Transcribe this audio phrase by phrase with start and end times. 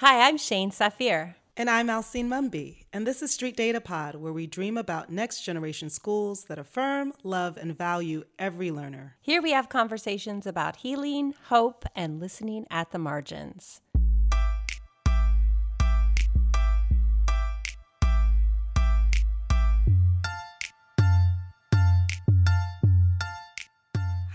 [0.00, 1.34] Hi, I'm Shane Safir.
[1.58, 5.42] And I'm Alcine Mumby, and this is Street Data Pod, where we dream about next
[5.42, 9.16] generation schools that affirm, love, and value every learner.
[9.20, 13.82] Here we have conversations about healing, hope, and listening at the margins.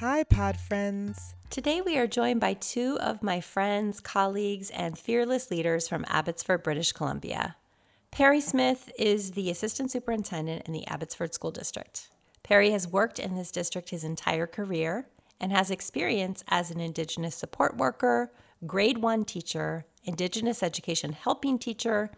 [0.07, 1.33] Hi, Pod friends.
[1.49, 6.61] Today we are joined by two of my friends, colleagues, and fearless leaders from Abbotsford,
[6.61, 7.55] British Columbia.
[8.11, 12.07] Perry Smith is the Assistant Superintendent in the Abbotsford School District.
[12.43, 15.07] Perry has worked in this district his entire career
[15.39, 18.31] and has experience as an Indigenous support worker,
[18.67, 22.11] grade one teacher, Indigenous education helping teacher,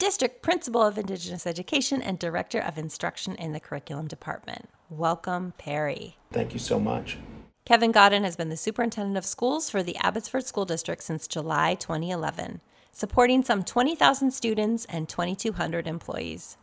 [0.00, 4.68] district principal of Indigenous education, and director of instruction in the curriculum department.
[4.90, 6.16] Welcome, Perry.
[6.32, 7.16] Thank you so much.
[7.64, 11.76] Kevin Godden has been the superintendent of schools for the Abbotsford School District since July
[11.76, 16.56] 2011, supporting some 20,000 students and 2,200 employees.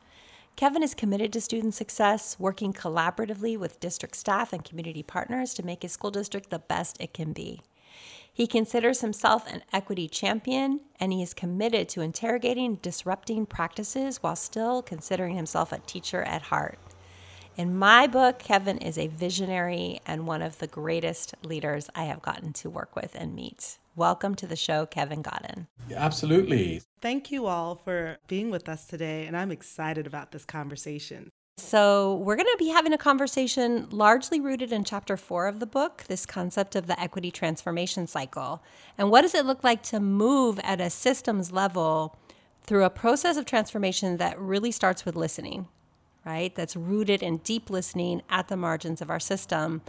[0.57, 5.65] Kevin is committed to student success, working collaboratively with district staff and community partners to
[5.65, 7.61] make his school district the best it can be.
[8.33, 14.35] He considers himself an equity champion, and he is committed to interrogating disrupting practices while
[14.35, 16.77] still considering himself a teacher at heart.
[17.57, 22.21] In my book, Kevin is a visionary and one of the greatest leaders I have
[22.21, 23.79] gotten to work with and meet.
[23.95, 25.65] Welcome to the show, Kevin Godden.
[25.91, 26.83] Absolutely.
[27.01, 31.31] Thank you all for being with us today, and I'm excited about this conversation.
[31.57, 35.65] So, we're going to be having a conversation largely rooted in chapter four of the
[35.65, 38.61] book this concept of the equity transformation cycle.
[38.99, 42.19] And what does it look like to move at a systems level
[42.61, 45.69] through a process of transformation that really starts with listening?
[46.27, 46.53] Right?
[46.53, 49.81] That's rooted in deep listening at the margins of our system.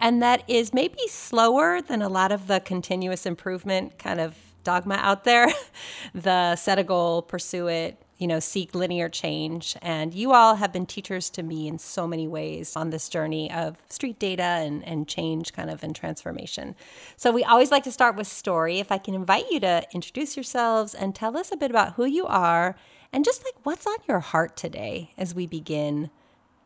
[0.00, 4.96] And that is maybe slower than a lot of the continuous improvement kind of dogma
[4.96, 5.46] out there.
[6.14, 9.76] the set a goal, pursue it, you know, seek linear change.
[9.82, 13.52] And you all have been teachers to me in so many ways on this journey
[13.52, 16.74] of street data and, and change kind of and transformation.
[17.16, 18.80] So we always like to start with story.
[18.80, 22.04] If I can invite you to introduce yourselves and tell us a bit about who
[22.04, 22.74] you are
[23.14, 26.10] and just like what's on your heart today as we begin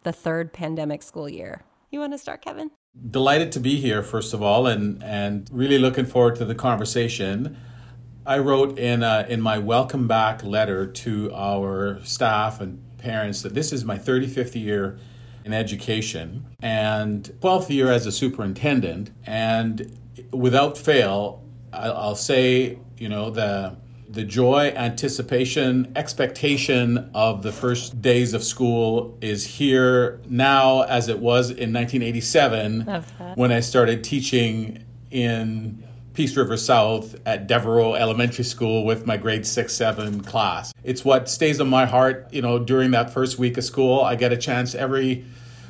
[0.02, 1.60] the third pandemic school year.
[1.90, 2.70] You want to start, Kevin?
[3.10, 7.58] Delighted to be here, first of all, and, and really looking forward to the conversation.
[8.24, 13.52] I wrote in, uh, in my welcome back letter to our staff and parents that
[13.52, 14.98] this is my 35th year
[15.44, 19.10] in education and 12th year as a superintendent.
[19.26, 19.98] And
[20.32, 21.44] without fail,
[21.74, 23.76] I'll say, you know, the
[24.08, 31.18] the joy, anticipation, expectation of the first days of school is here now as it
[31.18, 32.82] was in 1987
[33.34, 39.46] when I started teaching in Peace River South at Devereux Elementary School with my grade
[39.46, 40.72] 6 7 class.
[40.82, 44.00] It's what stays on my heart, you know, during that first week of school.
[44.00, 45.24] I get a chance every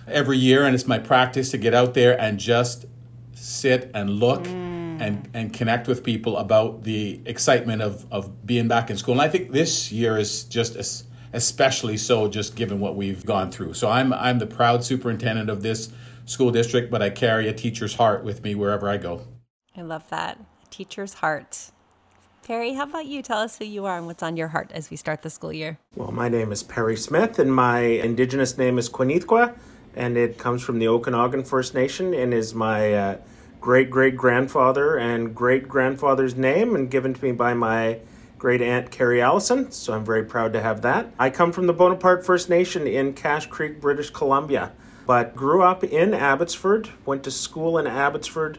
[0.06, 2.86] every year and it's my practice to get out there and just
[3.34, 4.44] sit and look.
[4.44, 4.67] Mm
[5.00, 9.12] and and connect with people about the excitement of of being back in school.
[9.12, 13.50] And I think this year is just as, especially so, just given what we've gone
[13.50, 13.74] through.
[13.74, 15.90] So I'm I'm the proud superintendent of this
[16.26, 19.22] school district, but I carry a teacher's heart with me wherever I go.
[19.76, 20.38] I love that
[20.70, 21.70] teacher's heart.
[22.48, 23.20] Perry, how about you?
[23.20, 25.52] Tell us who you are and what's on your heart as we start the school
[25.52, 25.78] year.
[25.94, 29.54] Well, my name is Perry Smith, and my indigenous name is Quinithqua,
[29.94, 33.16] and it comes from the Okanagan First Nation and is my uh,
[33.68, 37.98] great great grandfather and great grandfather's name and given to me by my
[38.38, 41.12] great aunt Carrie Allison, so I'm very proud to have that.
[41.18, 44.72] I come from the Bonaparte First Nation in Cache Creek, British Columbia,
[45.06, 48.58] but grew up in Abbotsford, went to school in Abbotsford,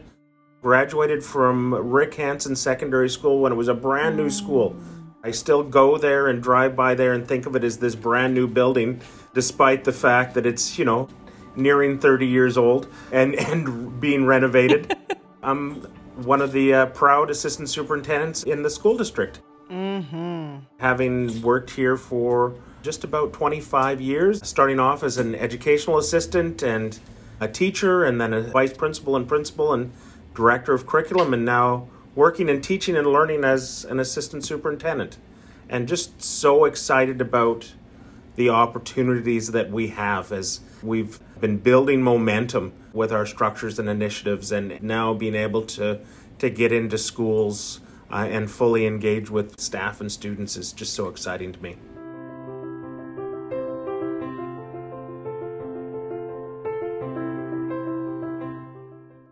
[0.62, 4.76] graduated from Rick Hansen Secondary School when it was a brand new school.
[5.24, 8.32] I still go there and drive by there and think of it as this brand
[8.32, 9.00] new building,
[9.34, 11.08] despite the fact that it's, you know,
[11.56, 14.96] nearing 30 years old and, and being renovated.
[15.42, 15.82] I'm
[16.16, 19.40] one of the uh, proud assistant superintendents in the school district.
[19.70, 20.58] Mm-hmm.
[20.78, 26.98] Having worked here for just about 25 years, starting off as an educational assistant and
[27.38, 29.92] a teacher, and then a vice principal and principal and
[30.34, 35.18] director of curriculum, and now working and teaching and learning as an assistant superintendent.
[35.68, 37.72] And just so excited about
[38.34, 44.52] the opportunities that we have as we've been building momentum with our structures and initiatives,
[44.52, 46.00] and now being able to
[46.38, 51.08] to get into schools uh, and fully engage with staff and students is just so
[51.08, 51.76] exciting to me.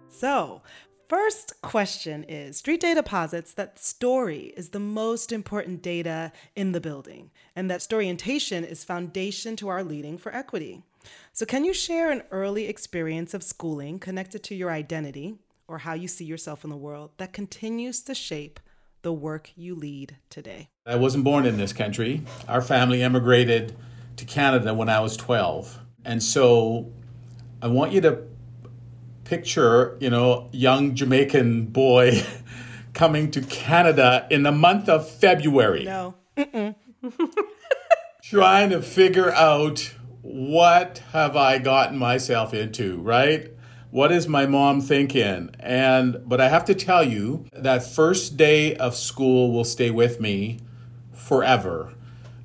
[0.09, 0.63] So,
[1.09, 6.81] first question is Street Data posits that story is the most important data in the
[6.81, 10.83] building, and that storyintation is foundation to our leading for equity.
[11.33, 15.95] So, can you share an early experience of schooling connected to your identity or how
[15.95, 18.61] you see yourself in the world that continues to shape
[19.03, 20.69] the work you lead today?
[20.87, 22.23] I wasn't born in this country.
[22.49, 23.77] Our family immigrated
[24.17, 25.79] to Canada when I was 12.
[26.05, 26.93] And so
[27.63, 28.23] I want you to
[29.25, 32.25] picture, you know, young Jamaican boy
[32.95, 35.85] coming to Canada in the month of February.
[35.85, 36.15] No.
[38.29, 39.95] trying to figure out
[40.31, 43.51] what have I gotten myself into, right?
[43.91, 45.51] What is my mom thinking?
[45.59, 50.21] And but I have to tell you that first day of school will stay with
[50.21, 50.61] me
[51.13, 51.95] forever.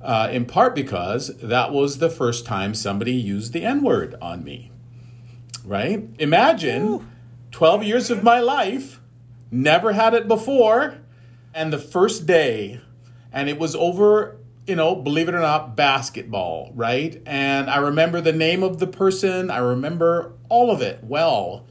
[0.00, 4.44] Uh, in part because that was the first time somebody used the N word on
[4.44, 4.70] me
[5.64, 6.08] right?
[6.18, 7.06] Imagine Ooh.
[7.50, 9.00] 12 years of my life,
[9.50, 10.98] never had it before,
[11.52, 12.80] and the first day,
[13.32, 14.36] and it was over,
[14.66, 17.20] you know, believe it or not, basketball, right?
[17.26, 21.66] And I remember the name of the person, I remember all of it well.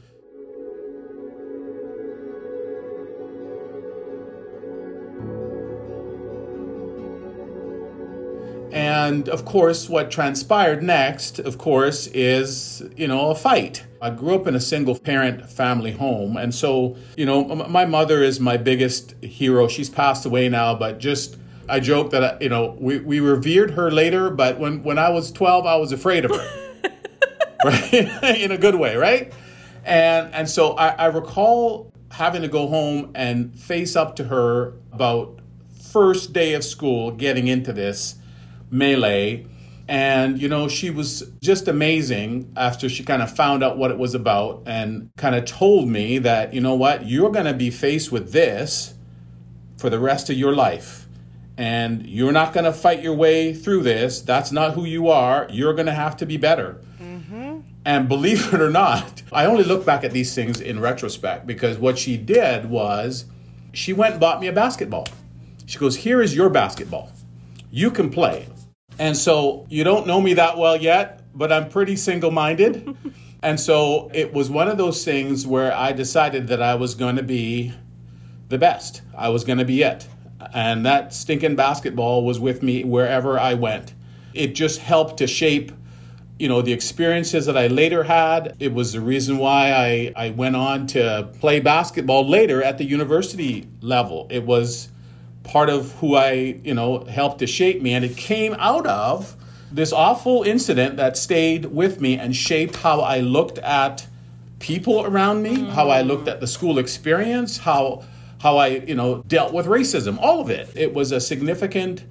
[8.72, 13.84] And of course, what transpired next, of course, is, you know, a fight.
[14.02, 16.36] I grew up in a single parent family home.
[16.36, 19.68] And so, you know, my mother is my biggest hero.
[19.68, 21.36] She's passed away now, but just,
[21.68, 25.32] I joke that, you know, we, we revered her later, but when, when I was
[25.32, 26.64] 12, I was afraid of her.
[27.64, 27.92] right?
[28.38, 29.32] in a good way, right?
[29.84, 34.74] And, and so I, I recall having to go home and face up to her
[34.92, 35.40] about
[35.90, 38.16] first day of school getting into this
[38.70, 39.46] melee.
[39.86, 43.98] And, you know, she was just amazing after she kind of found out what it
[43.98, 47.70] was about and kind of told me that, you know what, you're going to be
[47.70, 48.94] faced with this
[49.76, 51.03] for the rest of your life.
[51.56, 54.20] And you're not going to fight your way through this.
[54.20, 55.46] That's not who you are.
[55.50, 56.80] You're going to have to be better.
[57.00, 57.60] Mm-hmm.
[57.84, 61.78] And believe it or not, I only look back at these things in retrospect because
[61.78, 63.26] what she did was
[63.72, 65.06] she went and bought me a basketball.
[65.66, 67.12] She goes, Here is your basketball.
[67.70, 68.48] You can play.
[68.98, 72.96] And so you don't know me that well yet, but I'm pretty single minded.
[73.42, 77.16] and so it was one of those things where I decided that I was going
[77.16, 77.72] to be
[78.48, 79.02] the best.
[79.16, 80.06] I was going to be it.
[80.52, 83.94] And that stinking basketball was with me wherever I went.
[84.32, 85.72] It just helped to shape
[86.36, 90.30] you know the experiences that i later had it was the reason why I, I
[90.30, 94.88] went on to play basketball later at the university level it was
[95.44, 97.92] part of who I, you know, helped to shape me.
[97.92, 99.36] And it came out of
[99.70, 104.06] this awful incident that stayed with me and shaped how I looked at
[104.58, 105.70] people around me, mm.
[105.70, 108.04] how I looked at the school experience, how
[108.44, 110.68] how I, you know, dealt with racism, all of it.
[110.76, 112.04] It was a significant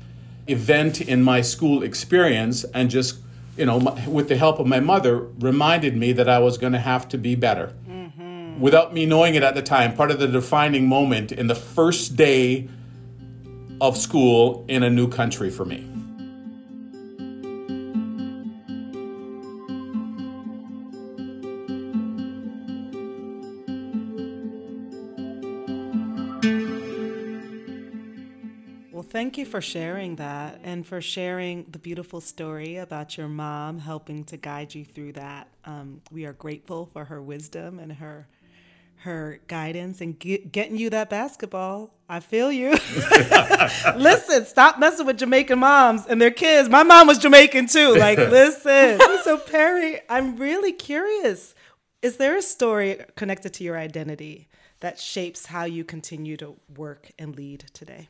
[0.47, 3.19] event in my school experience and just,
[3.55, 3.77] you know,
[4.07, 7.19] with the help of my mother reminded me that I was going to have to
[7.19, 7.71] be better.
[7.87, 8.59] Mm-hmm.
[8.59, 12.15] Without me knowing it at the time, part of the defining moment in the first
[12.15, 12.67] day
[13.79, 15.87] of school in a new country for me.
[29.33, 34.23] Thank you for sharing that and for sharing the beautiful story about your mom helping
[34.23, 35.47] to guide you through that.
[35.65, 38.27] Um, we are grateful for her wisdom and her
[38.97, 41.95] her guidance and get, getting you that basketball.
[42.07, 42.73] I feel you.
[43.95, 46.69] listen, stop messing with Jamaican moms and their kids.
[46.69, 47.95] My mom was Jamaican too.
[47.95, 48.99] Like, listen.
[49.23, 51.55] so, Perry, I'm really curious.
[52.03, 54.47] Is there a story connected to your identity
[54.81, 58.09] that shapes how you continue to work and lead today?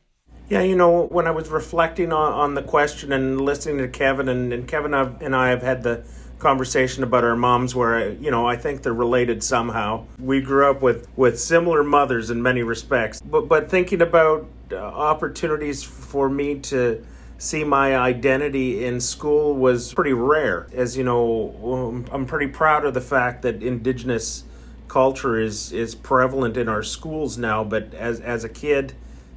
[0.54, 4.30] Yeah, you know, when I was reflecting on, on the question and listening to Kevin,
[4.30, 6.04] and, and Kevin and I have had the
[6.38, 10.06] conversation about our moms where you know I think they're related somehow.
[10.20, 13.20] We grew up with with similar mothers in many respects.
[13.20, 17.04] But but thinking about uh, opportunities for me to
[17.40, 20.68] see my identity in school was pretty rare.
[20.72, 24.44] As you know, um, I'm pretty proud of the fact that indigenous
[24.88, 28.94] culture is is prevalent in our schools now, but as as a kid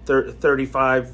[0.07, 1.13] 35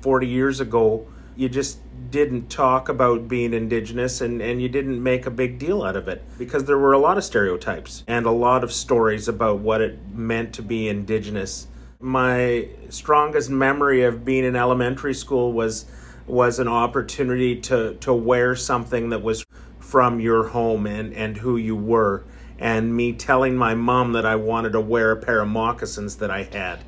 [0.00, 1.06] 40 years ago,
[1.36, 1.78] you just
[2.10, 6.08] didn't talk about being indigenous and, and you didn't make a big deal out of
[6.08, 9.80] it because there were a lot of stereotypes and a lot of stories about what
[9.80, 11.68] it meant to be indigenous.
[12.00, 15.86] My strongest memory of being in elementary school was
[16.26, 19.44] was an opportunity to, to wear something that was
[19.80, 22.24] from your home and, and who you were.
[22.58, 26.30] and me telling my mom that I wanted to wear a pair of moccasins that
[26.30, 26.80] I had.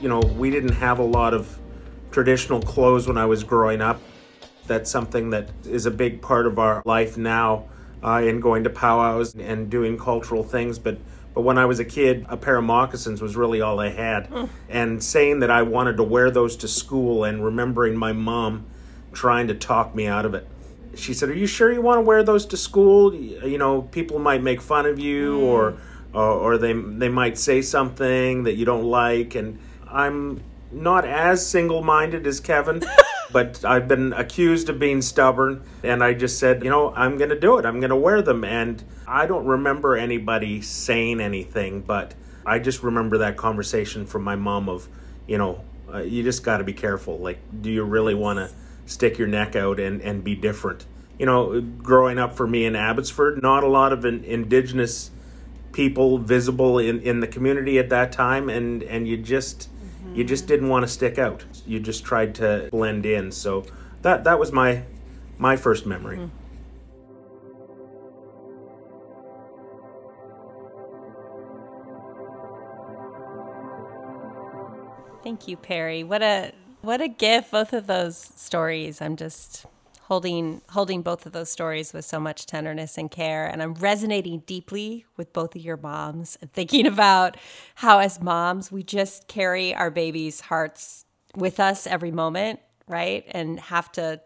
[0.00, 1.58] You know, we didn't have a lot of
[2.10, 4.00] traditional clothes when I was growing up.
[4.66, 7.68] That's something that is a big part of our life now
[8.02, 10.78] uh, in going to powwows and doing cultural things.
[10.78, 10.98] But
[11.34, 14.28] but when I was a kid, a pair of moccasins was really all I had.
[14.68, 18.66] And saying that I wanted to wear those to school and remembering my mom
[19.12, 20.46] trying to talk me out of it.
[20.96, 23.14] She said, "Are you sure you want to wear those to school?
[23.14, 25.76] You know, people might make fun of you, or,
[26.12, 29.58] or or they they might say something that you don't like." And
[29.92, 30.42] I'm
[30.72, 32.82] not as single-minded as Kevin,
[33.32, 37.30] but I've been accused of being stubborn, and I just said, "You know, I'm going
[37.30, 37.64] to do it.
[37.64, 42.82] I'm going to wear them." And I don't remember anybody saying anything, but I just
[42.82, 44.88] remember that conversation from my mom of,
[45.26, 47.18] you know, uh, you just got to be careful.
[47.18, 48.50] Like, do you really want to
[48.86, 50.86] stick your neck out and, and be different?
[51.18, 55.10] You know, growing up for me in Abbotsford, not a lot of in, indigenous
[55.72, 59.68] people visible in, in the community at that time, and, and you just
[60.14, 61.44] you just didn't want to stick out.
[61.66, 63.32] You just tried to blend in.
[63.32, 63.64] So
[64.02, 64.84] that that was my
[65.38, 66.16] my first memory.
[66.16, 66.26] Hmm.
[75.22, 76.02] Thank you, Perry.
[76.02, 76.52] What a
[76.82, 79.00] what a gift both of those stories.
[79.02, 79.66] I'm just
[80.10, 84.40] holding holding both of those stories with so much tenderness and care and I'm resonating
[84.40, 87.36] deeply with both of your moms and thinking about
[87.76, 91.04] how as moms we just carry our babies' hearts
[91.36, 93.24] with us every moment, right?
[93.30, 94.20] And have to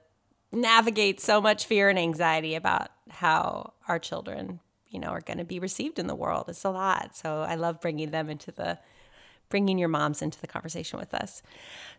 [0.52, 5.44] navigate so much fear and anxiety about how our children, you know, are going to
[5.44, 6.46] be received in the world.
[6.48, 7.14] It's a lot.
[7.14, 8.78] So I love bringing them into the
[9.48, 11.42] bringing your moms into the conversation with us.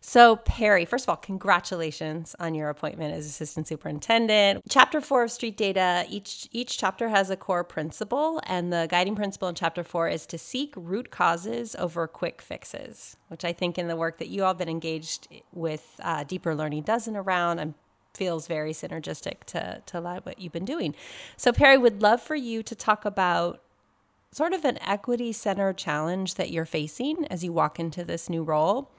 [0.02, 4.64] So, Perry, first of all, congratulations on your appointment as assistant superintendent.
[4.70, 9.16] Chapter 4 of Street Data, each each chapter has a core principle, and the guiding
[9.16, 13.78] principle in chapter 4 is to seek root causes over quick fixes, which I think
[13.78, 17.60] in the work that you all have been engaged with uh, Deeper Learning Dozen around,
[17.60, 17.76] I'm
[18.16, 20.96] feels very synergistic to, to what you've been doing.
[21.38, 23.62] So, Perry, would love for you to talk about
[24.36, 28.44] sort of an equity center challenge that you're facing as you walk into this new
[28.44, 28.92] role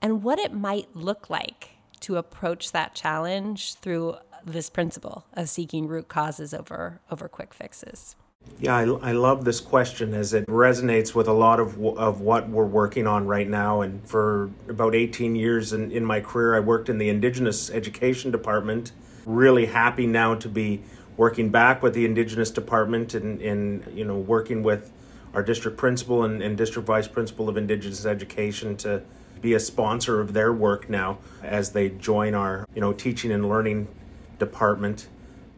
[0.00, 4.14] and what it might look like to approach that challenge through
[4.44, 8.14] this principle of seeking root causes over over quick fixes.
[8.60, 12.48] Yeah, I, I love this question as it resonates with a lot of, of what
[12.48, 13.80] we're working on right now.
[13.80, 18.30] And for about 18 years in, in my career, I worked in the Indigenous Education
[18.30, 18.92] Department.
[19.24, 20.84] Really happy now to be
[21.16, 24.92] working back with the Indigenous Department and, you know, working with
[25.34, 29.02] our district principal and, and district vice principal of Indigenous Education to
[29.40, 33.48] be a sponsor of their work now as they join our, you know, teaching and
[33.48, 33.88] learning
[34.38, 35.08] department.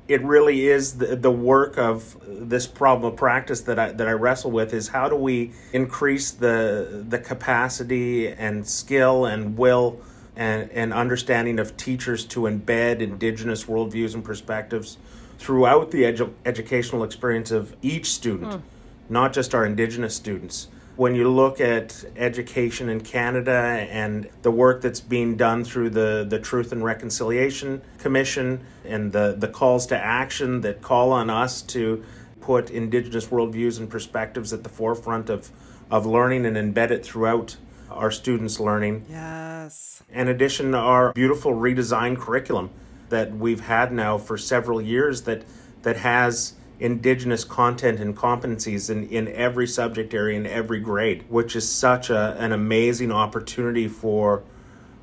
[0.09, 4.13] It really is the, the work of this problem of practice that I, that I
[4.13, 10.01] wrestle with is how do we increase the the capacity and skill and will
[10.35, 14.97] and, and understanding of teachers to embed indigenous worldviews and perspectives
[15.39, 18.61] throughout the edu- educational experience of each student, hmm.
[19.09, 20.69] not just our indigenous students
[20.99, 23.53] when you look at education in Canada
[23.89, 29.37] and the work that's being done through the, the Truth and Reconciliation Commission and the,
[29.39, 32.05] the calls to action that call on us to
[32.41, 35.53] put Indigenous worldviews and perspectives at the forefront of,
[35.89, 37.57] of learning and embed it throughout
[37.91, 39.07] our students' learning.
[39.09, 40.03] Yes.
[40.13, 42.71] In addition, to our beautiful redesigned curriculum
[43.09, 45.43] that we've had now for several years that,
[45.83, 51.57] that has indigenous content and competencies in, in every subject area in every grade which
[51.57, 54.43] is such a, an amazing opportunity for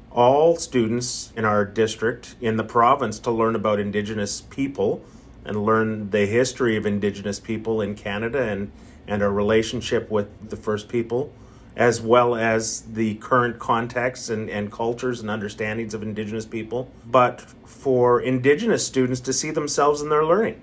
[0.10, 5.04] all students in our district in the province to learn about indigenous people
[5.44, 8.72] and learn the history of indigenous people in canada and,
[9.06, 11.34] and our relationship with the first people
[11.76, 17.42] as well as the current contexts and, and cultures and understandings of indigenous people but
[17.66, 20.62] for indigenous students to see themselves in their learning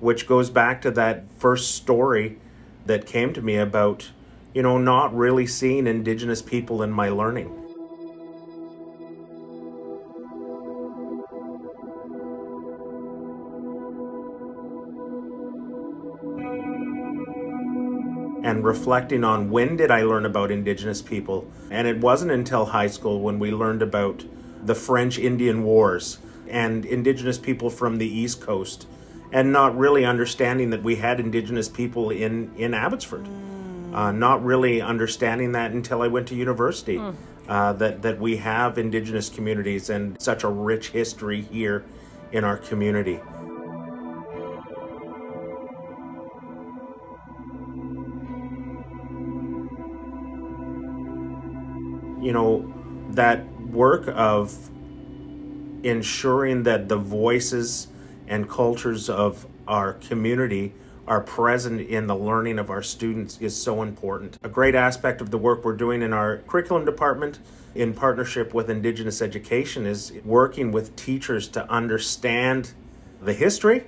[0.00, 2.38] which goes back to that first story
[2.86, 4.10] that came to me about,
[4.52, 7.63] you know, not really seeing Indigenous people in my learning.
[18.44, 21.50] And reflecting on when did I learn about Indigenous people.
[21.70, 24.22] And it wasn't until high school when we learned about
[24.62, 28.86] the French Indian Wars and Indigenous people from the East Coast
[29.32, 33.26] and not really understanding that we had indigenous people in in Abbotsford.
[33.92, 36.98] Uh, not really understanding that until I went to university.
[37.48, 41.84] uh, that, that we have Indigenous communities and such a rich history here
[42.32, 43.20] in our community.
[52.24, 52.74] You know,
[53.10, 54.70] that work of
[55.84, 57.88] ensuring that the voices
[58.26, 60.72] and cultures of our community
[61.06, 64.38] are present in the learning of our students is so important.
[64.42, 67.40] A great aspect of the work we're doing in our curriculum department
[67.74, 72.72] in partnership with Indigenous Education is working with teachers to understand
[73.20, 73.84] the history,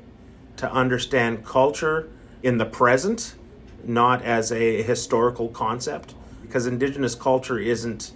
[0.59, 2.11] to understand culture
[2.43, 3.35] in the present,
[3.83, 8.13] not as a historical concept, because Indigenous culture isn't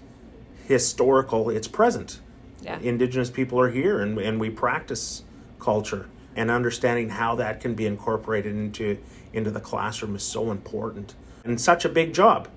[0.70, 2.20] historical, it's present.
[2.62, 2.78] Yeah.
[2.78, 5.24] Indigenous people are here and, and we practice
[5.58, 8.96] culture and understanding how that can be incorporated into
[9.32, 12.48] into the classroom is so important and such a big job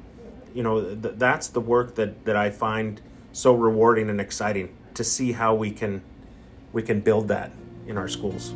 [0.53, 3.01] you know th- that's the work that that i find
[3.32, 6.01] so rewarding and exciting to see how we can
[6.72, 7.51] we can build that
[7.88, 8.53] in our schools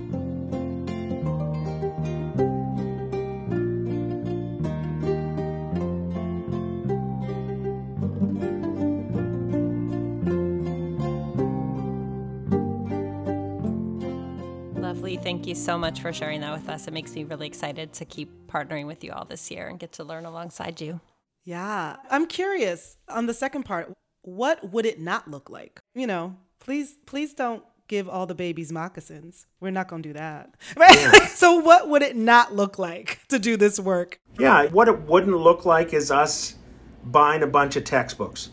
[15.57, 16.87] so much for sharing that with us.
[16.87, 19.91] It makes me really excited to keep partnering with you all this year and get
[19.93, 21.01] to learn alongside you.
[21.43, 21.97] Yeah.
[22.09, 25.79] I'm curious on the second part, what would it not look like?
[25.95, 29.45] You know, please, please don't give all the babies moccasins.
[29.59, 30.55] We're not going to do that.
[30.75, 30.95] Right?
[30.97, 31.27] Yeah.
[31.27, 34.19] so, what would it not look like to do this work?
[34.37, 36.55] Yeah, what it wouldn't look like is us
[37.03, 38.49] buying a bunch of textbooks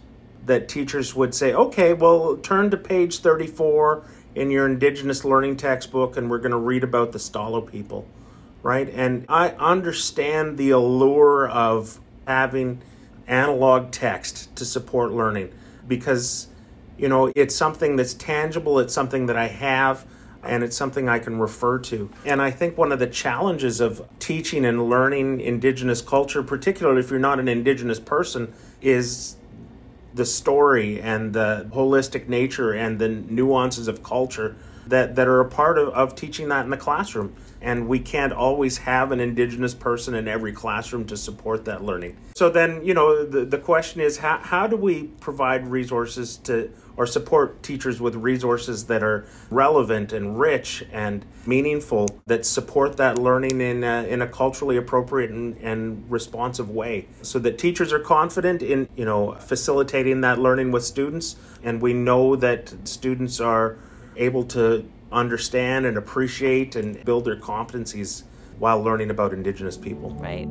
[0.47, 6.17] that teachers would say, okay, well, turn to page 34 in your Indigenous learning textbook
[6.17, 8.07] and we're going to read about the Stalo people,
[8.63, 8.89] right?
[8.91, 12.83] And I understand the allure of having
[13.27, 15.53] analog text to support learning
[15.87, 16.49] because,
[16.99, 20.07] you know, it's something that's tangible, it's something that I have.
[20.47, 22.11] And it's something I can refer to.
[22.27, 27.09] And I think one of the challenges of teaching and learning Indigenous culture, particularly if
[27.09, 29.37] you're not an Indigenous person, is
[30.15, 35.49] the story and the holistic nature and the nuances of culture that, that are a
[35.49, 37.35] part of, of teaching that in the classroom.
[37.61, 42.17] And we can't always have an Indigenous person in every classroom to support that learning.
[42.35, 46.71] So then, you know, the, the question is how, how do we provide resources to
[46.97, 53.19] or support teachers with resources that are relevant and rich and meaningful that support that
[53.19, 57.07] learning in a, in a culturally appropriate and, and responsive way.
[57.23, 61.37] So that teachers are confident in you know facilitating that learning with students.
[61.63, 63.79] And we know that students are
[64.17, 68.25] able to understand and appreciate and build their competencies
[68.59, 70.11] while learning about indigenous people.
[70.11, 70.49] Right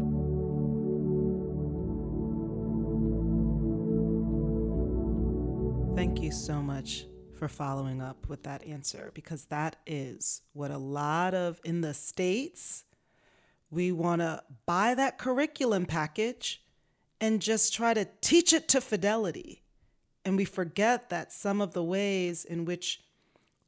[6.33, 11.61] so much for following up with that answer because that is what a lot of
[11.63, 12.85] in the States,
[13.69, 16.63] we want to buy that curriculum package
[17.21, 19.61] and just try to teach it to fidelity.
[20.25, 23.03] And we forget that some of the ways in which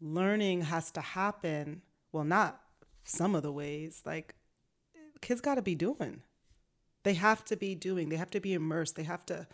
[0.01, 2.61] learning has to happen, well, not
[3.03, 4.33] some of the ways, like
[5.21, 6.23] kids got to be doing.
[7.03, 9.45] They have to be doing, they have to be immersed, they have to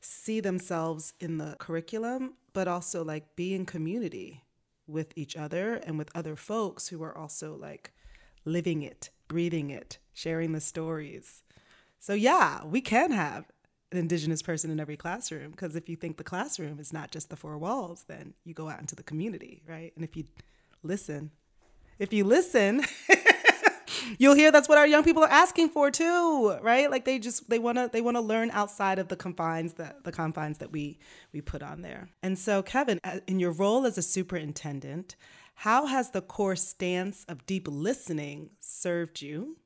[0.00, 4.44] see themselves in the curriculum, but also like be in community
[4.86, 7.92] with each other and with other folks who are also like
[8.44, 11.42] living it, breathing it, sharing the stories.
[12.00, 13.44] So, yeah, we can have
[13.92, 17.30] an Indigenous person in every classroom because if you think the classroom is not just
[17.30, 19.92] the four walls, then you go out into the community, right?
[19.94, 20.24] And if you
[20.82, 21.30] listen,
[21.98, 22.84] if you listen,
[24.18, 26.90] you'll hear that's what our young people are asking for too, right?
[26.90, 30.04] Like they just they want to they want to learn outside of the confines that
[30.04, 30.98] the confines that we
[31.32, 32.08] we put on there.
[32.22, 35.16] And so Kevin, in your role as a superintendent,
[35.56, 39.56] how has the core stance of deep listening served you?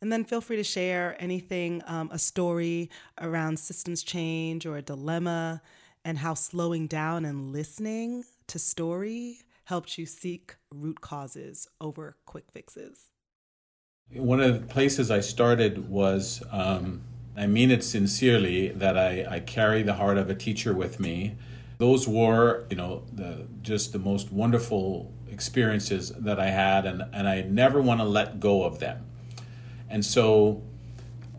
[0.00, 4.82] And then feel free to share anything, um, a story around systems change or a
[4.82, 5.62] dilemma,
[6.04, 12.44] and how slowing down and listening to story helped you seek root causes over quick
[12.52, 13.10] fixes.
[14.12, 17.02] One of the places I started was, um,
[17.36, 21.34] I mean it sincerely, that I, I carry the heart of a teacher with me.
[21.78, 27.28] Those were, you know, the, just the most wonderful experiences that I had, and, and
[27.28, 29.04] I never want to let go of them.
[29.90, 30.62] And so,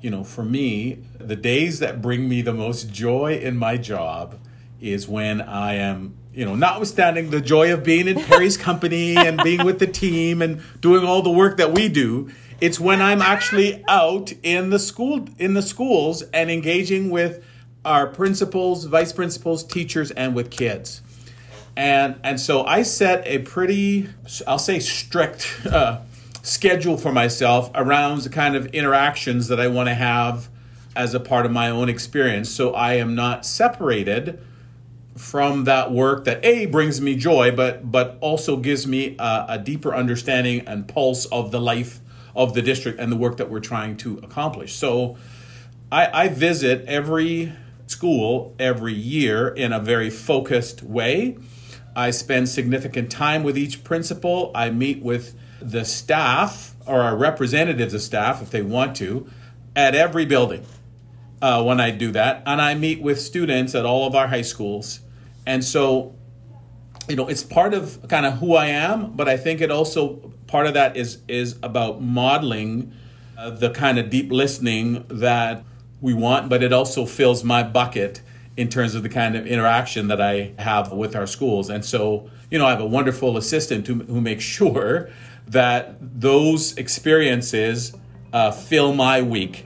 [0.02, 4.40] you know, for me, the days that bring me the most joy in my job
[4.82, 9.42] is when I am, you know, notwithstanding the joy of being in Perry's company and
[9.42, 13.22] being with the team and doing all the work that we do, it's when I'm
[13.22, 17.44] actually out in the school in the schools and engaging with
[17.86, 21.02] our principals, vice principals, teachers, and with kids.
[21.76, 24.10] And, and so I set a pretty,
[24.48, 26.02] I'll say, strict uh,
[26.42, 30.50] schedule for myself around the kind of interactions that I want to have
[30.96, 32.50] as a part of my own experience.
[32.50, 34.42] So I am not separated
[35.16, 39.60] from that work that a brings me joy, but but also gives me a, a
[39.60, 42.00] deeper understanding and pulse of the life
[42.38, 44.76] of the district and the work that we're trying to accomplish.
[44.76, 45.18] So
[45.92, 47.52] I, I visit every
[47.88, 51.38] school every year in a very focused way.
[51.96, 54.52] I spend significant time with each principal.
[54.54, 59.28] I meet with the staff or our representatives of staff, if they want to,
[59.76, 60.66] at every building
[61.42, 62.44] uh, when I do that.
[62.46, 65.00] And I meet with students at all of our high schools.
[65.46, 66.16] And so,
[67.10, 70.34] you know, it's part of kind of who I am, but I think it also
[70.48, 72.94] part of that is is about modeling
[73.38, 75.64] uh, the kind of deep listening that
[76.02, 78.22] we want, but it also fills my bucket
[78.56, 81.70] in terms of the kind of interaction that I have with our schools.
[81.70, 85.10] And so, you know, I have a wonderful assistant who, who makes sure
[85.48, 87.96] that those experiences
[88.34, 89.66] uh, fill my week.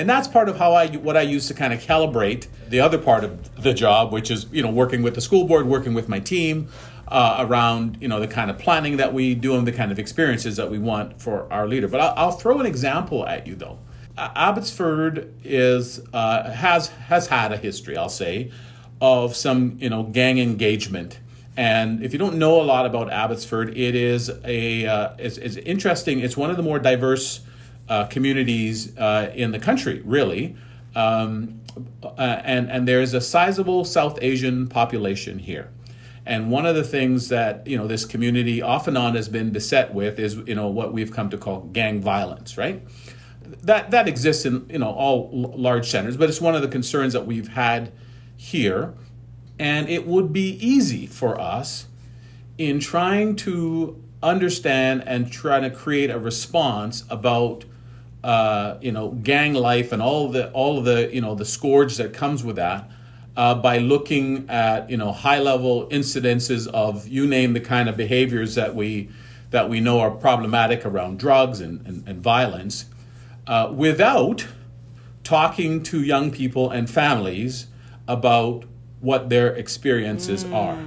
[0.00, 2.96] And that's part of how I what I use to kind of calibrate the other
[2.96, 6.08] part of the job, which is you know working with the school board, working with
[6.08, 6.68] my team
[7.08, 9.98] uh, around you know the kind of planning that we do and the kind of
[9.98, 11.86] experiences that we want for our leader.
[11.86, 13.78] But I'll, I'll throw an example at you though.
[14.16, 18.50] Abbotsford is uh, has has had a history, I'll say,
[19.02, 21.20] of some you know gang engagement.
[21.58, 25.56] And if you don't know a lot about Abbotsford, it is a uh, it's, it's
[25.56, 26.20] interesting.
[26.20, 27.40] It's one of the more diverse
[27.90, 30.56] uh, communities uh, in the country, really.
[30.94, 31.60] Um,
[32.02, 35.70] uh, and, and there's a sizable South Asian population here.
[36.24, 39.50] And one of the things that you know this community off and on has been
[39.50, 42.86] beset with is you know what we've come to call gang violence, right?
[43.62, 47.14] That that exists in you know all large centers, but it's one of the concerns
[47.14, 47.90] that we've had
[48.36, 48.94] here.
[49.58, 51.86] And it would be easy for us
[52.58, 57.64] in trying to understand and try to create a response about
[58.22, 61.96] uh, you know, gang life and all the all of the you know the scourge
[61.96, 62.90] that comes with that.
[63.36, 67.96] Uh, by looking at you know high level incidences of you name the kind of
[67.96, 69.08] behaviors that we
[69.50, 72.86] that we know are problematic around drugs and, and, and violence,
[73.46, 74.46] uh, without
[75.24, 77.66] talking to young people and families
[78.06, 78.64] about
[79.00, 80.54] what their experiences mm.
[80.54, 80.78] are.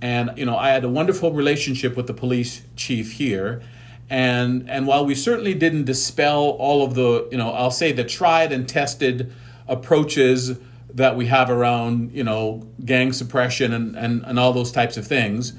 [0.00, 3.62] And you know, I had a wonderful relationship with the police chief here,
[4.12, 8.04] and and while we certainly didn't dispel all of the you know I'll say the
[8.04, 9.32] tried and tested
[9.66, 10.58] approaches
[10.92, 15.06] that we have around you know gang suppression and and, and all those types of
[15.06, 15.54] things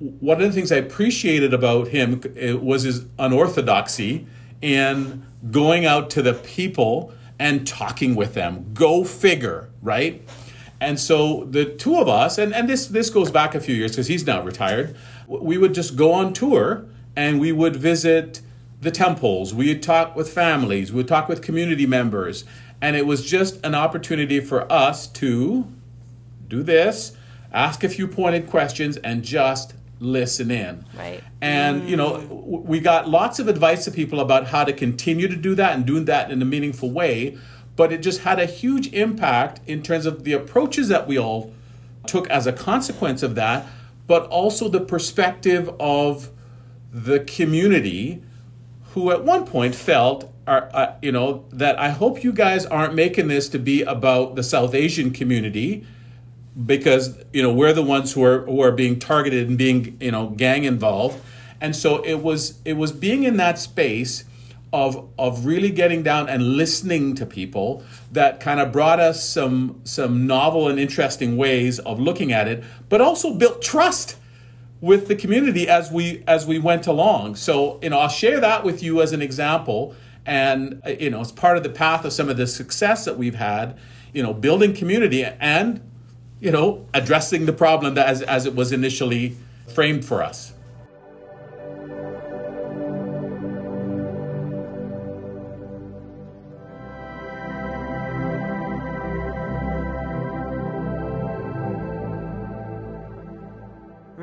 [0.00, 4.26] one of the things I appreciated about him eh, was his unorthodoxy
[4.60, 8.70] in going out to the people and talking with them.
[8.74, 10.26] Go figure, right?
[10.80, 13.92] And so the two of us, and, and this this goes back a few years
[13.92, 14.96] because he's now retired,
[15.28, 16.86] we would just go on tour
[17.20, 18.40] and we would visit
[18.80, 19.52] the temples.
[19.52, 20.90] We would talk with families.
[20.90, 22.44] We would talk with community members.
[22.80, 25.70] And it was just an opportunity for us to
[26.48, 27.12] do this,
[27.52, 30.86] ask a few pointed questions, and just listen in.
[30.96, 31.22] Right.
[31.42, 32.20] And, you know,
[32.66, 35.84] we got lots of advice to people about how to continue to do that and
[35.84, 37.36] doing that in a meaningful way.
[37.76, 41.52] But it just had a huge impact in terms of the approaches that we all
[42.06, 43.66] took as a consequence of that,
[44.06, 46.30] but also the perspective of
[46.92, 48.22] the community
[48.94, 52.94] who at one point felt are, uh, you know that I hope you guys aren't
[52.94, 55.86] making this to be about the South Asian community
[56.66, 60.10] because you know we're the ones who are who are being targeted and being you
[60.10, 61.20] know gang involved.
[61.60, 64.24] And so it was it was being in that space
[64.72, 69.80] of of really getting down and listening to people that kind of brought us some
[69.84, 74.16] some novel and interesting ways of looking at it but also built trust
[74.80, 77.36] with the community as we as we went along.
[77.36, 79.94] So you know, I'll share that with you as an example,
[80.26, 83.34] and you know, it's part of the path of some of the success that we've
[83.34, 83.76] had.
[84.12, 85.80] You know, building community and
[86.40, 89.36] you know addressing the problem that as as it was initially
[89.68, 90.52] framed for us.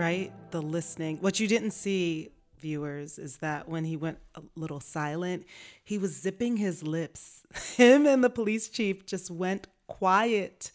[0.08, 0.32] right?
[0.52, 1.18] The listening.
[1.18, 5.46] What you didn't see, viewers, is that when he went a little silent,
[5.84, 7.44] he was zipping his lips.
[7.76, 10.72] Him and the police chief just went quiet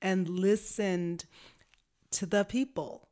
[0.00, 1.24] and listened
[2.12, 3.08] to the people.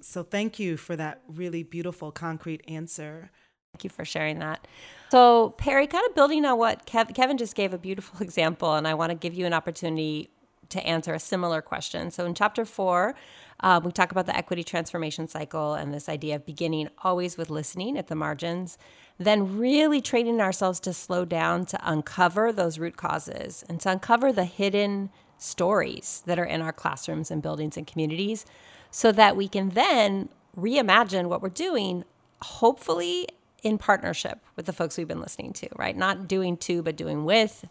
[0.00, 3.30] So thank you for that really beautiful, concrete answer.
[3.72, 4.66] Thank you for sharing that.
[5.10, 8.88] So, Perry, kind of building on what Kev- Kevin just gave a beautiful example, and
[8.88, 10.30] I want to give you an opportunity
[10.70, 12.10] to answer a similar question.
[12.10, 13.14] So, in chapter four,
[13.60, 17.50] uh, we talk about the equity transformation cycle and this idea of beginning always with
[17.50, 18.78] listening at the margins,
[19.18, 24.32] then really training ourselves to slow down to uncover those root causes and to uncover
[24.32, 28.44] the hidden stories that are in our classrooms and buildings and communities
[28.90, 32.04] so that we can then reimagine what we're doing,
[32.42, 33.26] hopefully
[33.62, 35.96] in partnership with the folks we've been listening to, right?
[35.96, 37.64] Not doing to, but doing with,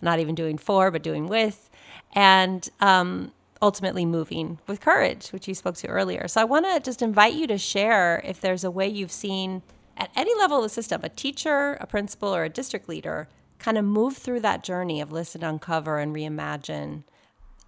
[0.00, 1.68] not even doing for, but doing with.
[2.14, 6.28] And um, ultimately moving with courage, which you spoke to earlier.
[6.28, 9.62] So I want to just invite you to share if there's a way you've seen
[9.96, 13.78] at any level of the system, a teacher, a principal, or a district leader, kind
[13.78, 17.04] of move through that journey of listen, uncover, and reimagine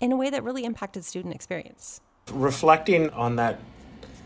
[0.01, 2.01] in a way that really impacted student experience.
[2.31, 3.59] Reflecting on that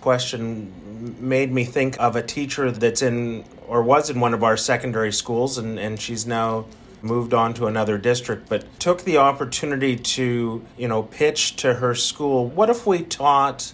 [0.00, 0.72] question
[1.20, 5.12] made me think of a teacher that's in or was in one of our secondary
[5.12, 6.64] schools, and, and she's now
[7.02, 11.94] moved on to another district, but took the opportunity to, you know, pitch to her
[11.94, 12.46] school.
[12.46, 13.72] What if we taught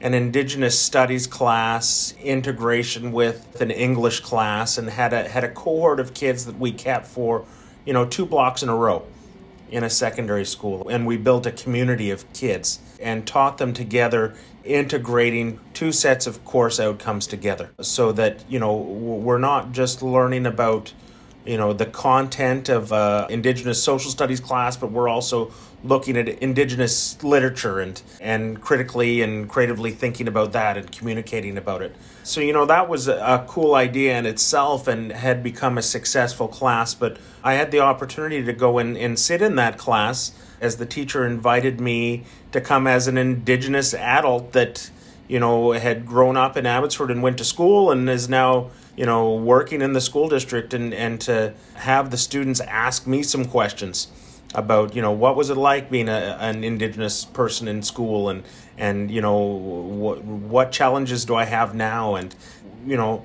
[0.00, 6.00] an Indigenous studies class integration with an English class and had a had a cohort
[6.00, 7.44] of kids that we kept for,
[7.84, 9.04] you know, two blocks in a row
[9.70, 10.88] in a secondary school?
[10.88, 14.34] And we built a community of kids and taught them together
[14.64, 20.46] integrating two sets of course outcomes together so that you know we're not just learning
[20.46, 20.92] about
[21.44, 25.52] you know the content of uh, indigenous social studies class but we're also
[25.84, 31.82] looking at indigenous literature and and critically and creatively thinking about that and communicating about
[31.82, 31.94] it.
[32.22, 36.48] So you know that was a, cool idea in itself and had become a successful
[36.48, 40.76] class but i had the opportunity to go and, and sit in that class as
[40.76, 44.90] the teacher invited me to come as an indigenous adult that
[45.28, 49.06] you know had grown up in abbotsford and went to school and is now you
[49.06, 53.44] know, working in the school district and, and to have the students ask me some
[53.44, 54.08] questions
[54.54, 58.44] about, you know, what was it like being a, an Indigenous person in school and,
[58.78, 62.14] and you know, what, what challenges do I have now?
[62.14, 62.34] And,
[62.86, 63.24] you know,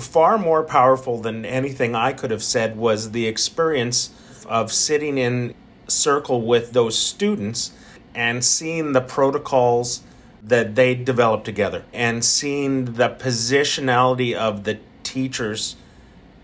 [0.00, 4.14] far more powerful than anything I could have said was the experience
[4.46, 5.54] of sitting in
[5.88, 7.72] circle with those students
[8.14, 10.02] and seeing the protocols
[10.42, 15.76] that they developed together and seeing the positionality of the teachers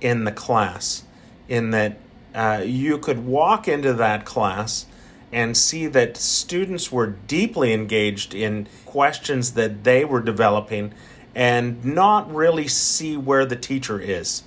[0.01, 1.05] in the class,
[1.49, 1.99] in that
[2.35, 4.87] uh, you could walk into that class
[5.33, 10.92] and see that students were deeply engaged in questions that they were developing
[11.35, 14.42] and not really see where the teacher is.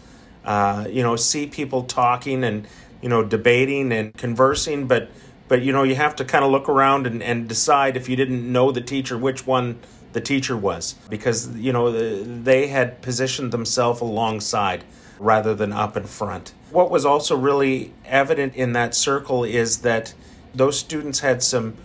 [0.46, 2.68] Uh, you know, see people talking and,
[3.02, 5.10] you know, debating and conversing, but
[5.48, 8.16] but you know, you have to kind of look around and, and decide if you
[8.16, 9.80] didn't know the teacher, which one
[10.14, 14.84] the teacher was because you know they had positioned themselves alongside
[15.20, 16.54] rather than up in front.
[16.72, 20.14] What was also really evident in that circle is that
[20.54, 21.76] those students had some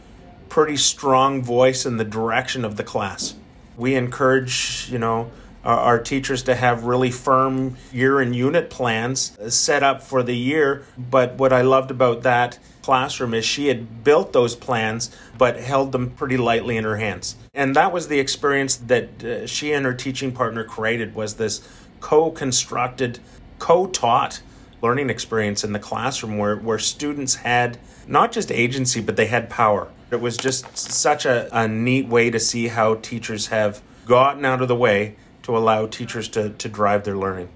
[0.49, 3.35] pretty strong voice in the direction of the class.
[3.77, 5.33] We encourage, you know,
[5.65, 10.37] our, our teachers to have really firm year and unit plans set up for the
[10.37, 15.57] year, but what I loved about that classroom is she had built those plans but
[15.59, 17.37] held them pretty lightly in her hands.
[17.55, 21.67] And that was the experience that uh, she and her teaching partner created was this
[22.01, 23.21] co-constructed,
[23.59, 24.43] co-taught
[24.83, 29.49] learning experience in the classroom where, where students had not just agency but they had
[29.49, 29.89] power.
[30.11, 34.61] It was just such a, a neat way to see how teachers have gotten out
[34.61, 37.49] of the way to allow teachers to, to drive their learning.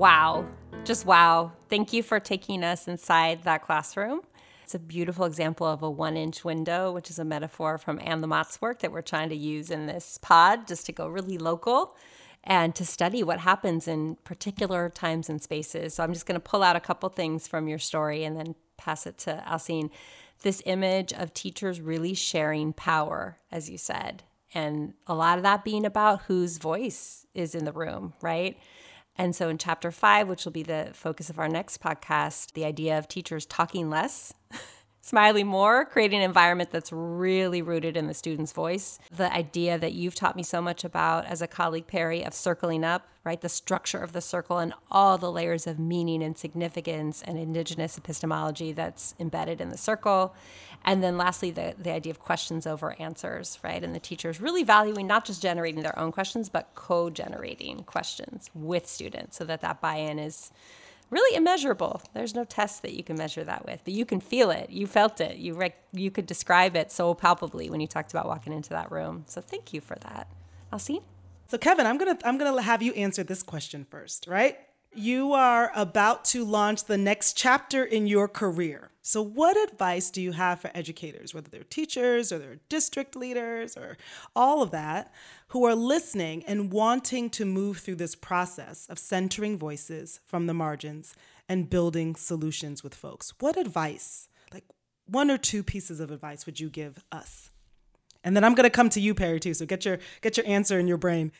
[0.00, 0.46] Wow.
[0.82, 1.52] Just wow.
[1.68, 4.22] Thank you for taking us inside that classroom.
[4.64, 8.22] It's a beautiful example of a one inch window, which is a metaphor from Anne
[8.22, 11.94] Lamott's work that we're trying to use in this pod just to go really local
[12.42, 15.92] and to study what happens in particular times and spaces.
[15.92, 18.54] So I'm just going to pull out a couple things from your story and then
[18.78, 19.90] pass it to Alcine.
[20.40, 24.22] This image of teachers really sharing power, as you said,
[24.54, 28.56] and a lot of that being about whose voice is in the room, right?
[29.16, 32.64] And so in chapter five, which will be the focus of our next podcast, the
[32.64, 34.32] idea of teachers talking less
[35.02, 38.98] Smiley Moore, creating an environment that's really rooted in the student's voice.
[39.10, 42.84] The idea that you've taught me so much about as a colleague, Perry, of circling
[42.84, 43.40] up, right?
[43.40, 47.96] The structure of the circle and all the layers of meaning and significance and indigenous
[47.96, 50.34] epistemology that's embedded in the circle.
[50.84, 53.82] And then lastly, the, the idea of questions over answers, right?
[53.82, 58.50] And the teachers really valuing not just generating their own questions, but co generating questions
[58.54, 60.50] with students so that that buy in is
[61.10, 62.02] really immeasurable.
[62.14, 64.70] There's no test that you can measure that with, but you can feel it.
[64.70, 65.36] You felt it.
[65.36, 68.90] You rec- you could describe it so palpably when you talked about walking into that
[68.90, 69.24] room.
[69.26, 70.28] So thank you for that.
[70.72, 71.02] Alcine?
[71.48, 74.56] So Kevin, I'm to I'm to have you answer this question first, right?
[74.94, 78.90] You are about to launch the next chapter in your career.
[79.02, 83.76] So, what advice do you have for educators, whether they're teachers or they're district leaders
[83.76, 83.96] or
[84.34, 85.12] all of that,
[85.48, 90.54] who are listening and wanting to move through this process of centering voices from the
[90.54, 91.14] margins
[91.48, 93.32] and building solutions with folks?
[93.38, 94.64] What advice, like
[95.06, 97.50] one or two pieces of advice, would you give us?
[98.22, 99.54] And then I'm going to come to you, Perry, too.
[99.54, 101.32] So get your get your answer in your brain.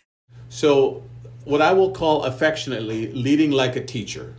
[0.49, 1.03] So
[1.45, 4.35] what I will call affectionately leading like a teacher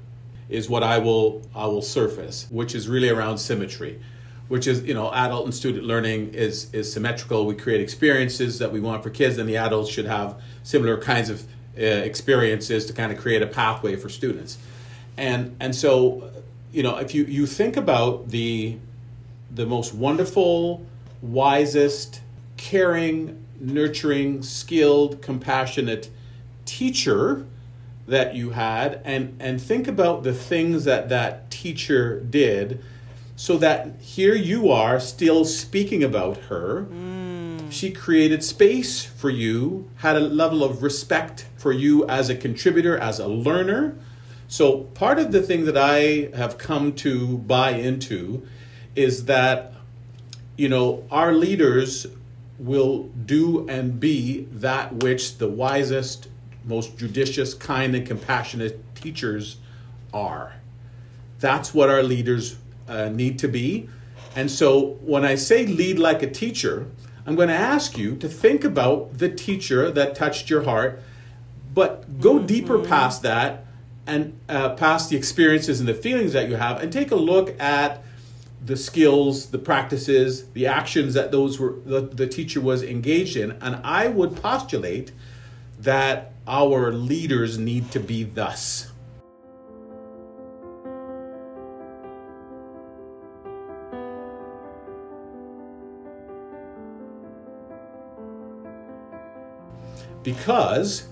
[0.50, 4.00] is what I will I will surface, which is really around symmetry,
[4.50, 7.46] which is you know adult and student learning is is symmetrical.
[7.46, 11.30] We create experiences that we want for kids, and the adults should have similar kinds
[11.30, 11.44] of
[11.78, 14.58] uh, experiences to kind of create a pathway for students,
[15.18, 16.30] and and so
[16.72, 18.78] you know if you you think about the
[19.54, 20.86] the most wonderful,
[21.22, 22.22] wisest,
[22.58, 26.10] caring, nurturing, skilled, compassionate
[26.66, 27.46] teacher
[28.08, 32.84] that you had and and think about the things that that teacher did
[33.36, 37.72] so that here you are still speaking about her mm.
[37.72, 42.98] she created space for you had a level of respect for you as a contributor
[42.98, 43.96] as a learner
[44.48, 48.46] so part of the thing that i have come to buy into
[48.96, 49.74] is that
[50.58, 52.08] you know our leaders
[52.58, 56.28] will do and be that which the wisest
[56.66, 59.58] most judicious, kind, and compassionate teachers
[60.14, 60.54] are.
[61.40, 63.90] That's what our leaders uh, need to be.
[64.36, 66.88] And so when I say lead like a teacher,
[67.26, 71.02] I'm going to ask you to think about the teacher that touched your heart,
[71.74, 72.46] but go mm-hmm.
[72.46, 73.66] deeper past that
[74.08, 77.60] and uh, past the experiences and the feelings that you have, and take a look
[77.60, 78.04] at
[78.64, 83.52] the skills, the practices, the actions that those were the, the teacher was engaged in.
[83.62, 85.12] And I would postulate
[85.80, 88.92] that our leaders need to be thus.
[100.24, 101.08] Because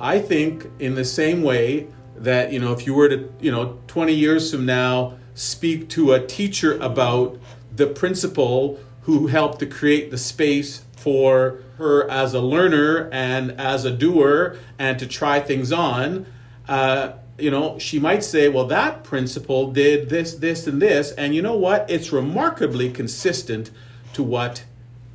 [0.00, 3.78] I think, in the same way that, you know, if you were to, you know,
[3.86, 7.38] 20 years from now speak to a teacher about
[7.76, 13.84] the principal who helped to create the space for her as a learner and as
[13.84, 16.24] a doer and to try things on,
[16.66, 21.12] uh, you know, she might say, well, that principal did this, this, and this.
[21.12, 21.90] And you know what?
[21.90, 23.70] It's remarkably consistent
[24.14, 24.64] to what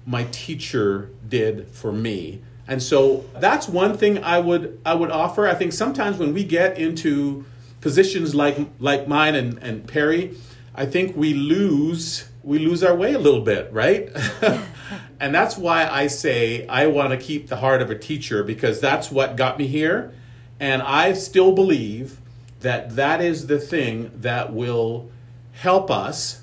[0.06, 2.43] my teacher did for me.
[2.67, 5.47] And so that's one thing I would I would offer.
[5.47, 7.45] I think sometimes when we get into
[7.82, 10.38] positions like like mine and, and Perry,
[10.75, 14.10] I think we lose we lose our way a little bit, right?
[15.19, 18.80] and that's why I say I want to keep the heart of a teacher because
[18.80, 20.13] that's what got me here.
[20.60, 22.19] And I still believe
[22.60, 25.10] that that is the thing that will
[25.54, 26.41] help us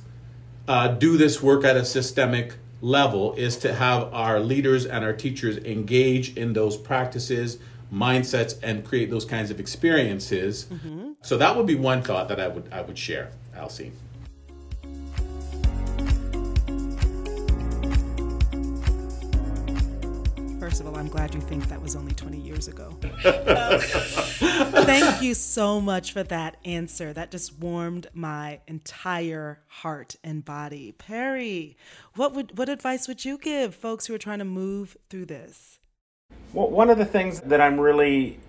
[0.68, 5.12] uh, do this work at a systemic level is to have our leaders and our
[5.12, 7.59] teachers engage in those practices
[7.92, 11.12] mindsets and create those kinds of experiences mm-hmm.
[11.22, 13.92] so that would be one thought that i would i would share alcine
[20.66, 22.90] First of all, I'm glad you think that was only 20 years ago.
[24.83, 27.12] thank you so much for that answer.
[27.12, 30.90] That just warmed my entire heart and body.
[30.90, 31.76] Perry,
[32.16, 35.79] what would what advice would you give folks who are trying to move through this?
[36.52, 38.40] Well, one of the things that I'm really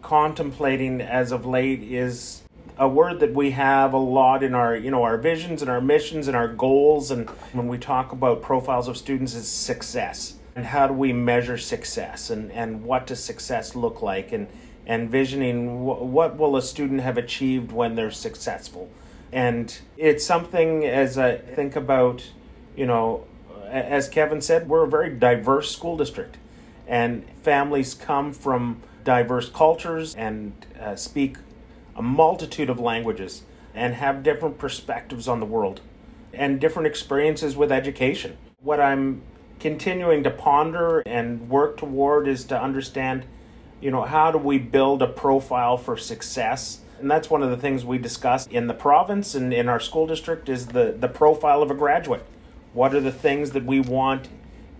[0.00, 2.44] contemplating as of late is
[2.78, 5.82] a word that we have a lot in our you know our visions and our
[5.82, 10.66] missions and our goals and when we talk about profiles of students is success and
[10.66, 14.48] how do we measure success and, and what does success look like and,
[14.86, 18.90] and visioning wh- what will a student have achieved when they're successful
[19.32, 22.32] and it's something as i think about
[22.76, 23.24] you know
[23.68, 26.38] as kevin said we're a very diverse school district
[26.88, 31.36] and families come from diverse cultures and uh, speak
[31.94, 33.42] a multitude of languages
[33.74, 35.80] and have different perspectives on the world
[36.32, 38.36] and different experiences with education.
[38.60, 39.22] What I'm
[39.60, 43.24] continuing to ponder and work toward is to understand,
[43.80, 46.80] you know, how do we build a profile for success?
[47.00, 50.06] And that's one of the things we discuss in the province and in our school
[50.06, 52.24] district is the, the profile of a graduate.
[52.72, 54.28] What are the things that we want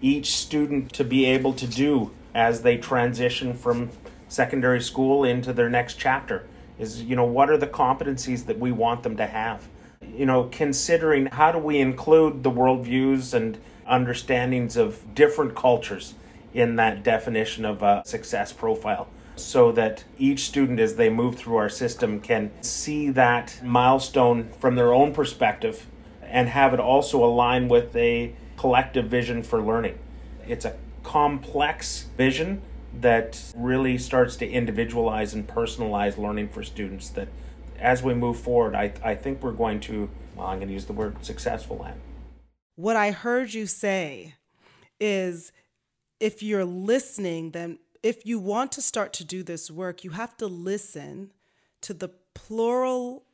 [0.01, 3.91] each student to be able to do as they transition from
[4.29, 6.47] secondary school into their next chapter?
[6.79, 9.67] Is, you know, what are the competencies that we want them to have?
[10.15, 13.59] You know, considering how do we include the worldviews and
[13.89, 16.15] understandings of different cultures
[16.55, 21.57] in that definition of a success profile so that each student as they move through
[21.57, 25.87] our system can see that milestone from their own perspective
[26.23, 29.99] and have it also align with a collective vision for learning.
[30.47, 32.61] It's a complex vision
[33.01, 37.29] that really starts to individualize and personalize learning for students that
[37.79, 40.87] as we move forward, I, I think we're going to, well, I'm going to use
[40.87, 41.97] the word successful at.
[42.79, 44.37] What I heard you say
[45.01, 45.51] is
[46.21, 50.37] if you're listening, then if you want to start to do this work, you have
[50.37, 51.33] to listen
[51.81, 53.25] to the plural,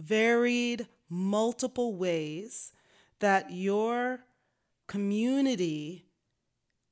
[0.00, 2.72] varied, multiple ways
[3.20, 4.24] that your
[4.88, 6.06] community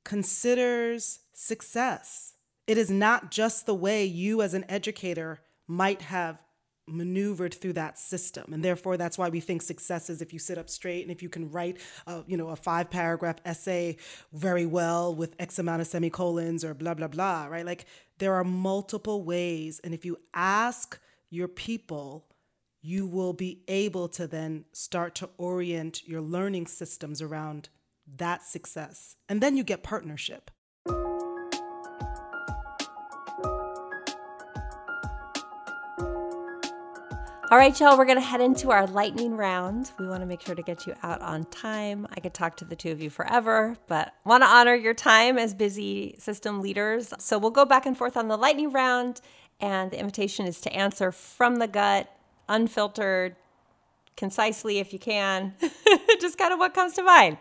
[0.05, 2.35] considers success.
[2.67, 6.41] It is not just the way you, as an educator, might have
[6.87, 8.53] maneuvered through that system.
[8.53, 11.21] And therefore that's why we think success is if you sit up straight and if
[11.21, 13.97] you can write a, you know a five paragraph essay
[14.33, 17.65] very well with x amount of semicolons or blah blah blah right?
[17.65, 17.85] Like
[18.19, 19.79] there are multiple ways.
[19.83, 22.25] And if you ask your people
[22.81, 27.67] you will be able to then start to orient your learning systems around
[28.15, 29.15] that success.
[29.27, 30.51] And then you get partnership
[37.49, 39.91] All right, y'all, we're going to head into our lightning round.
[39.97, 42.05] We want to make sure to get you out on time.
[42.11, 45.37] I could talk to the two of you forever, but want to honor your time
[45.37, 47.13] as busy system leaders.
[47.19, 49.21] So we'll go back and forth on the lightning round,
[49.61, 52.13] and the invitation is to answer from the gut,
[52.49, 53.37] unfiltered,
[54.17, 55.53] concisely if you can,
[56.19, 57.37] just kind of what comes to mind.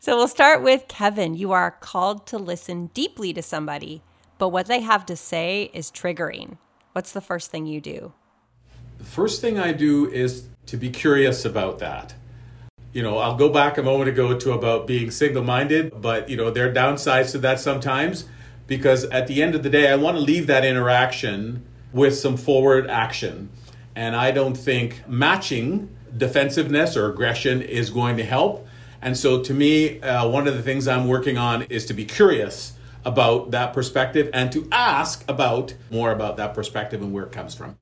[0.00, 1.34] So we'll start with Kevin.
[1.34, 4.02] You are called to listen deeply to somebody,
[4.36, 6.58] but what they have to say is triggering.
[6.90, 8.14] What's the first thing you do?
[9.04, 12.14] The first thing I do is to be curious about that.
[12.94, 16.38] You know, I'll go back a moment ago to about being single minded, but, you
[16.38, 18.24] know, there are downsides to that sometimes
[18.66, 22.38] because at the end of the day, I want to leave that interaction with some
[22.38, 23.50] forward action.
[23.94, 28.66] And I don't think matching defensiveness or aggression is going to help.
[29.02, 32.06] And so, to me, uh, one of the things I'm working on is to be
[32.06, 32.72] curious
[33.04, 37.54] about that perspective and to ask about more about that perspective and where it comes
[37.54, 37.76] from.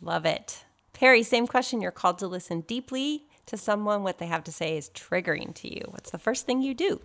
[0.00, 0.64] Love it.
[0.98, 1.80] Perry, same question.
[1.80, 4.02] You're called to listen deeply to someone.
[4.02, 5.82] What they have to say is triggering to you.
[5.90, 7.00] What's the first thing you do?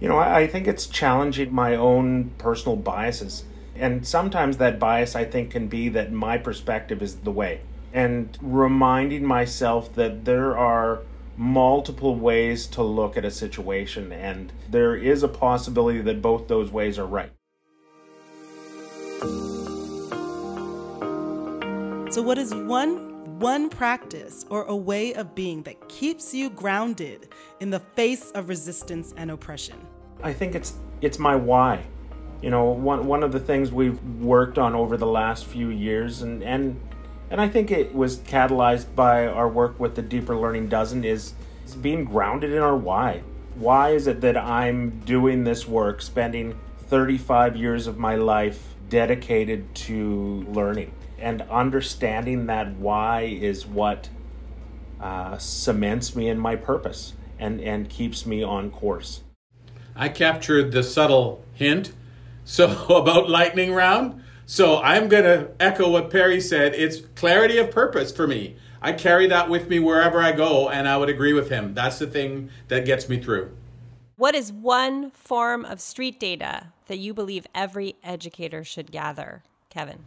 [0.00, 3.44] You know, I think it's challenging my own personal biases.
[3.76, 7.60] And sometimes that bias, I think, can be that my perspective is the way.
[7.92, 11.02] And reminding myself that there are
[11.36, 16.72] multiple ways to look at a situation, and there is a possibility that both those
[16.72, 17.30] ways are right.
[22.10, 23.07] So, what is one
[23.38, 27.28] one practice or a way of being that keeps you grounded
[27.60, 29.76] in the face of resistance and oppression?
[30.22, 31.84] I think it's it's my why.
[32.42, 36.22] You know, one one of the things we've worked on over the last few years
[36.22, 36.80] and and
[37.30, 41.34] and I think it was catalyzed by our work with the Deeper Learning Dozen is,
[41.66, 43.22] is being grounded in our why.
[43.54, 49.74] Why is it that I'm doing this work, spending 35 years of my life dedicated
[49.74, 50.92] to learning?
[51.20, 54.08] And understanding that why is what
[55.00, 59.22] uh, cements me in my purpose and, and keeps me on course.
[59.94, 61.92] I captured the subtle hint.
[62.44, 64.22] So about lightning round.
[64.46, 66.74] So I'm going to echo what Perry said.
[66.74, 68.56] It's clarity of purpose for me.
[68.80, 71.74] I carry that with me wherever I go, and I would agree with him.
[71.74, 73.54] That's the thing that gets me through.
[74.16, 79.98] What is one form of street data that you believe every educator should gather, Kevin?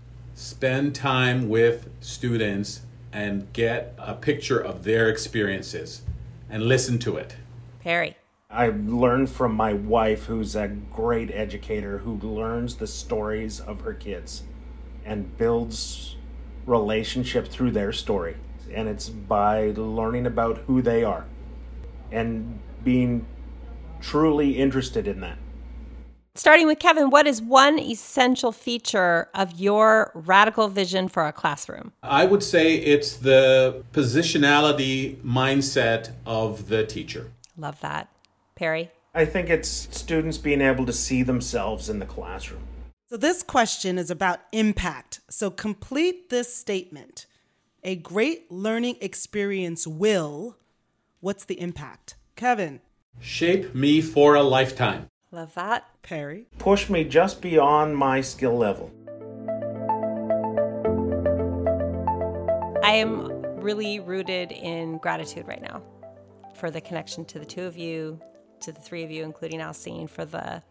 [0.41, 2.81] Spend time with students
[3.13, 6.01] and get a picture of their experiences
[6.49, 7.35] and listen to it.
[7.79, 8.17] Perry.
[8.49, 13.93] I learned from my wife, who's a great educator, who learns the stories of her
[13.93, 14.41] kids
[15.05, 16.15] and builds
[16.65, 18.35] relationship through their story.
[18.73, 21.25] And it's by learning about who they are
[22.11, 23.27] and being
[24.01, 25.37] truly interested in that.
[26.34, 31.91] Starting with Kevin, what is one essential feature of your radical vision for a classroom?
[32.01, 37.32] I would say it's the positionality mindset of the teacher.
[37.57, 38.07] Love that.
[38.55, 38.91] Perry?
[39.13, 42.63] I think it's students being able to see themselves in the classroom.
[43.09, 45.19] So, this question is about impact.
[45.29, 47.25] So, complete this statement
[47.84, 50.55] A great learning experience will.
[51.19, 52.15] What's the impact?
[52.38, 52.79] Kevin,
[53.19, 55.07] Shape me for a lifetime.
[55.29, 55.90] Love that.
[56.03, 58.91] Perry, Push me just beyond my skill level.
[62.83, 63.31] I am
[63.61, 65.81] really rooted in gratitude right now
[66.55, 68.19] for the connection to the two of you,
[68.61, 70.61] to the three of you, including Alcine, for the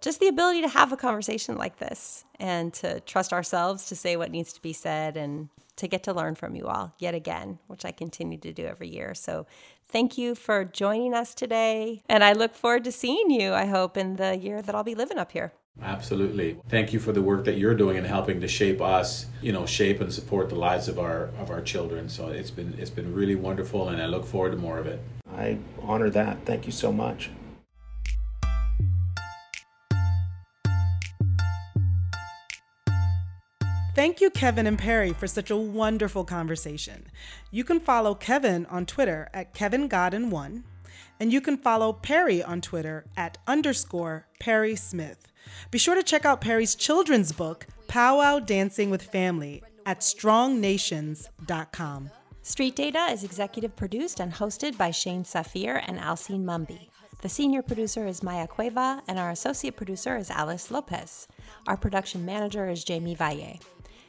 [0.00, 4.16] just the ability to have a conversation like this and to trust ourselves to say
[4.16, 7.58] what needs to be said and to get to learn from you all yet again,
[7.66, 9.14] which I continue to do every year.
[9.14, 9.46] So
[9.88, 12.02] thank you for joining us today.
[12.08, 14.94] And I look forward to seeing you, I hope, in the year that I'll be
[14.94, 15.52] living up here.
[15.82, 16.58] Absolutely.
[16.68, 19.66] Thank you for the work that you're doing and helping to shape us, you know,
[19.66, 22.08] shape and support the lives of our of our children.
[22.08, 25.00] So it's been it's been really wonderful and I look forward to more of it.
[25.36, 26.46] I honor that.
[26.46, 27.30] Thank you so much.
[33.96, 37.06] Thank you, Kevin and Perry, for such a wonderful conversation.
[37.50, 40.64] You can follow Kevin on Twitter at KevinGodden1,
[41.18, 45.32] and you can follow Perry on Twitter at underscore Perry Smith.
[45.70, 52.10] Be sure to check out Perry's children's book, Powwow Dancing with Family, at strongnations.com.
[52.42, 56.90] Street Data is executive produced and hosted by Shane Safir and Alcine Mumby.
[57.22, 61.26] The senior producer is Maya Cueva, and our associate producer is Alice Lopez.
[61.66, 63.58] Our production manager is Jamie Valle.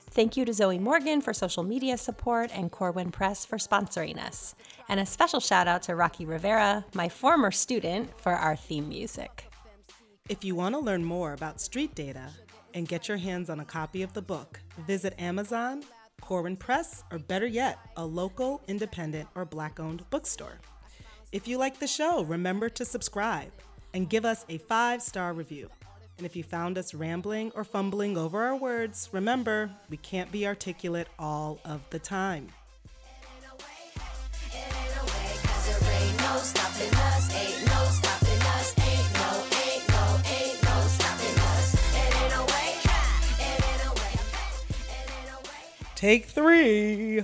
[0.10, 4.55] Thank you to Zoe Morgan for social media support and Corwin Press for sponsoring us.
[4.89, 9.51] And a special shout out to Rocky Rivera, my former student, for our theme music.
[10.28, 12.32] If you want to learn more about street data
[12.74, 15.84] and get your hands on a copy of the book, visit Amazon,
[16.20, 20.60] Corwin Press, or better yet, a local, independent, or black owned bookstore.
[21.32, 23.51] If you like the show, remember to subscribe
[23.93, 25.70] and give us a five star review.
[26.18, 30.47] And if you found us rambling or fumbling over our words, remember, we can't be
[30.47, 32.49] articulate all of the time.
[45.95, 47.24] Take three.